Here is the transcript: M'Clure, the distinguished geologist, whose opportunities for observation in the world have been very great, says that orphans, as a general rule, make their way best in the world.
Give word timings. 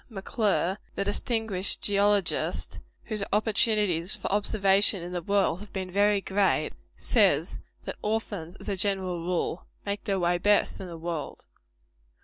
M'Clure, 0.09 0.79
the 0.95 1.03
distinguished 1.03 1.83
geologist, 1.83 2.79
whose 3.03 3.21
opportunities 3.31 4.15
for 4.15 4.31
observation 4.31 5.03
in 5.03 5.11
the 5.11 5.21
world 5.21 5.59
have 5.59 5.71
been 5.71 5.91
very 5.91 6.21
great, 6.21 6.71
says 6.95 7.59
that 7.85 7.97
orphans, 8.01 8.55
as 8.55 8.67
a 8.67 8.75
general 8.75 9.19
rule, 9.19 9.67
make 9.85 10.05
their 10.05 10.19
way 10.19 10.39
best 10.39 10.79
in 10.79 10.87
the 10.87 10.97
world. 10.97 11.45